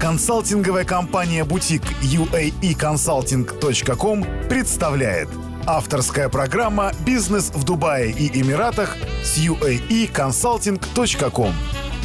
Консалтинговая 0.00 0.84
компания 0.84 1.44
«Бутик» 1.44 1.82
uaeconsulting.com 2.00 4.24
представляет. 4.48 5.28
Авторская 5.66 6.30
программа 6.30 6.92
«Бизнес 7.04 7.50
в 7.50 7.64
Дубае 7.64 8.10
и 8.10 8.40
Эмиратах» 8.40 8.96
с 9.22 9.36
uaeconsulting.com 9.36 11.52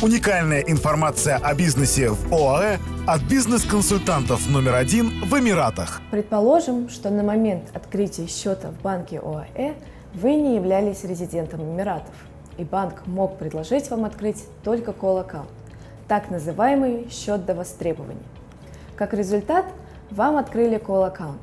Уникальная 0.02 0.60
информация 0.60 1.38
о 1.38 1.56
бизнесе 1.56 2.10
в 2.10 2.34
ОАЭ 2.34 2.80
от 3.08 3.22
бизнес-консультантов 3.22 4.50
номер 4.50 4.76
один 4.76 5.24
в 5.24 5.34
Эмиратах. 5.40 6.02
Предположим, 6.12 6.90
что 6.90 7.10
на 7.10 7.24
момент 7.24 7.70
открытия 7.74 8.28
счета 8.28 8.72
в 8.72 8.82
банке 8.82 9.22
ОАЭ 9.22 9.76
вы 10.14 10.36
не 10.36 10.58
являлись 10.58 11.06
резидентом 11.06 11.64
Эмиратов, 11.64 12.14
и 12.58 12.66
банк 12.66 13.04
мог 13.06 13.38
предложить 13.38 13.90
вам 13.90 14.04
открыть 14.04 14.44
только 14.66 14.92
колл-аккаунт 14.92 15.48
так 16.08 16.30
называемый 16.30 17.10
счет 17.10 17.46
до 17.46 17.56
востребования. 17.56 18.24
Как 18.96 19.14
результат, 19.14 19.66
вам 20.12 20.38
открыли 20.38 20.78
колл-аккаунт. 20.78 21.42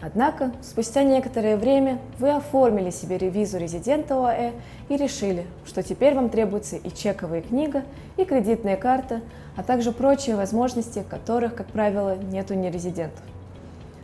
Однако, 0.00 0.52
спустя 0.62 1.02
некоторое 1.02 1.56
время 1.56 1.98
вы 2.18 2.30
оформили 2.30 2.90
себе 2.90 3.18
ревизу 3.18 3.58
резидента 3.58 4.14
ОАЭ 4.14 4.52
и 4.88 4.96
решили, 4.96 5.44
что 5.66 5.82
теперь 5.82 6.14
вам 6.14 6.30
требуется 6.30 6.76
и 6.76 6.90
чековая 6.90 7.42
книга, 7.42 7.82
и 8.16 8.24
кредитная 8.24 8.76
карта, 8.76 9.22
а 9.56 9.64
также 9.64 9.90
прочие 9.90 10.36
возможности, 10.36 11.04
которых, 11.08 11.56
как 11.56 11.66
правило, 11.66 12.16
нет 12.16 12.50
у 12.52 12.54
нерезидентов. 12.54 13.24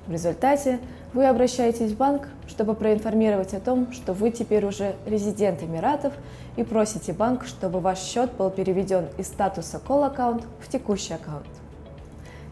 В 0.06 0.12
результате 0.12 0.80
вы 1.14 1.26
обращаетесь 1.26 1.92
в 1.92 1.96
банк, 1.96 2.28
чтобы 2.46 2.74
проинформировать 2.74 3.54
о 3.54 3.60
том, 3.60 3.90
что 3.92 4.12
вы 4.12 4.30
теперь 4.30 4.66
уже 4.66 4.96
резидент 5.06 5.62
Эмиратов 5.62 6.12
и 6.56 6.62
просите 6.62 7.14
банк, 7.14 7.46
чтобы 7.46 7.80
ваш 7.80 8.00
счет 8.00 8.32
был 8.32 8.50
переведен 8.50 9.06
из 9.16 9.28
статуса 9.28 9.80
call 9.86 10.04
аккаунт 10.06 10.44
в 10.60 10.68
текущий 10.68 11.14
аккаунт. 11.14 11.46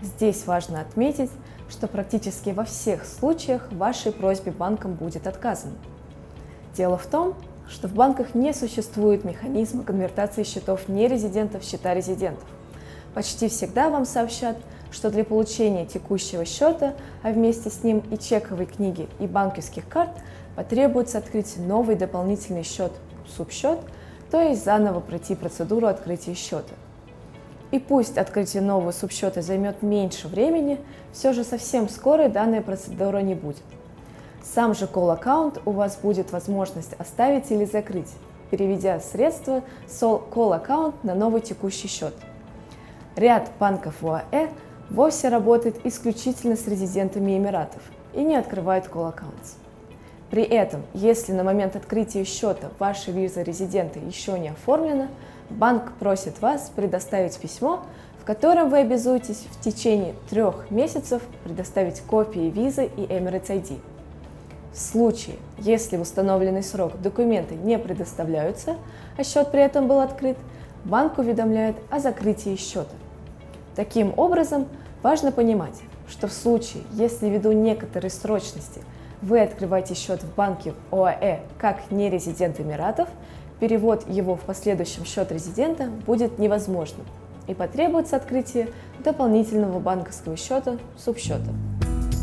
Здесь 0.00 0.46
важно 0.46 0.80
отметить, 0.80 1.30
что 1.68 1.88
практически 1.88 2.50
во 2.50 2.64
всех 2.64 3.04
случаях 3.04 3.70
вашей 3.70 4.12
просьбе 4.12 4.50
банком 4.50 4.94
будет 4.94 5.26
отказано. 5.26 5.74
Дело 6.74 6.96
в 6.96 7.06
том, 7.06 7.34
что 7.68 7.86
в 7.86 7.94
банках 7.94 8.34
не 8.34 8.54
существует 8.54 9.24
механизма 9.24 9.84
конвертации 9.84 10.42
счетов 10.42 10.88
нерезидентов 10.88 11.62
в 11.62 11.68
счета 11.68 11.94
резидентов. 11.94 12.48
Почти 13.14 13.48
всегда 13.48 13.90
вам 13.90 14.06
сообщат, 14.06 14.56
что 14.92 15.10
для 15.10 15.24
получения 15.24 15.86
текущего 15.86 16.44
счета, 16.44 16.94
а 17.22 17.32
вместе 17.32 17.70
с 17.70 17.82
ним 17.82 18.02
и 18.10 18.18
чековой 18.18 18.66
книги, 18.66 19.08
и 19.18 19.26
банковских 19.26 19.88
карт, 19.88 20.10
потребуется 20.54 21.18
открыть 21.18 21.56
новый 21.56 21.96
дополнительный 21.96 22.62
счет, 22.62 22.92
субсчет, 23.36 23.78
то 24.30 24.40
есть 24.40 24.64
заново 24.64 25.00
пройти 25.00 25.34
процедуру 25.34 25.86
открытия 25.86 26.34
счета. 26.34 26.74
И 27.70 27.78
пусть 27.78 28.18
открытие 28.18 28.62
нового 28.62 28.92
субсчета 28.92 29.40
займет 29.40 29.82
меньше 29.82 30.28
времени, 30.28 30.78
все 31.12 31.32
же 31.32 31.42
совсем 31.42 31.88
скоро 31.88 32.28
данная 32.28 32.60
процедура 32.60 33.18
не 33.18 33.34
будет. 33.34 33.62
Сам 34.42 34.74
же 34.74 34.84
call 34.84 35.12
аккаунт 35.12 35.60
у 35.64 35.70
вас 35.70 35.96
будет 35.96 36.32
возможность 36.32 36.92
оставить 36.98 37.50
или 37.50 37.64
закрыть, 37.64 38.10
переведя 38.50 39.00
средства 39.00 39.62
с 39.88 40.02
call 40.02 40.54
аккаунт 40.54 41.02
на 41.02 41.14
новый 41.14 41.40
текущий 41.40 41.88
счет. 41.88 42.14
Ряд 43.16 43.50
банков 43.58 44.02
УАЭ 44.02 44.48
вовсе 44.92 45.28
работает 45.28 45.84
исключительно 45.84 46.54
с 46.54 46.66
резидентами 46.66 47.36
Эмиратов 47.36 47.82
и 48.12 48.22
не 48.22 48.36
открывает 48.36 48.86
call 48.86 49.12
accounts. 49.12 49.56
При 50.30 50.42
этом, 50.42 50.82
если 50.94 51.32
на 51.32 51.44
момент 51.44 51.76
открытия 51.76 52.24
счета 52.24 52.70
ваша 52.78 53.10
виза 53.10 53.42
резидента 53.42 53.98
еще 53.98 54.38
не 54.38 54.48
оформлена, 54.48 55.08
банк 55.50 55.92
просит 55.98 56.40
вас 56.40 56.70
предоставить 56.74 57.38
письмо, 57.38 57.80
в 58.20 58.24
котором 58.24 58.70
вы 58.70 58.78
обязуетесь 58.78 59.46
в 59.50 59.60
течение 59.60 60.14
трех 60.30 60.70
месяцев 60.70 61.22
предоставить 61.44 62.00
копии 62.00 62.50
визы 62.50 62.84
и 62.96 63.00
Emirates 63.00 63.48
ID. 63.48 63.78
В 64.72 64.78
случае, 64.78 65.36
если 65.58 65.96
в 65.96 66.02
установленный 66.02 66.62
срок 66.62 67.00
документы 67.02 67.54
не 67.54 67.78
предоставляются, 67.78 68.76
а 69.18 69.24
счет 69.24 69.50
при 69.50 69.60
этом 69.60 69.86
был 69.86 70.00
открыт, 70.00 70.38
банк 70.84 71.18
уведомляет 71.18 71.76
о 71.90 71.98
закрытии 71.98 72.56
счета. 72.56 72.94
Таким 73.74 74.14
образом, 74.16 74.66
Важно 75.02 75.32
понимать, 75.32 75.80
что 76.08 76.28
в 76.28 76.32
случае, 76.32 76.84
если 76.92 77.28
ввиду 77.28 77.52
некоторой 77.52 78.10
срочности 78.10 78.82
вы 79.20 79.40
открываете 79.40 79.94
счет 79.94 80.22
в 80.22 80.32
банке 80.34 80.72
ОАЭ 80.90 81.40
как 81.58 81.90
нерезидент 81.90 82.58
Эмиратов, 82.60 83.08
перевод 83.58 84.08
его 84.08 84.36
в 84.36 84.42
последующем 84.42 85.04
счет 85.04 85.32
резидента 85.32 85.90
будет 86.06 86.38
невозможным 86.38 87.04
и 87.48 87.54
потребуется 87.54 88.14
открытие 88.16 88.68
дополнительного 89.02 89.80
банковского 89.80 90.36
счета 90.36 90.78
субсчета. 90.96 91.50